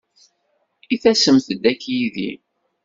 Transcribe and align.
I 0.93 0.95
tasem-d 1.03 1.63
akk 1.71 1.83
yid-i? 1.95 2.31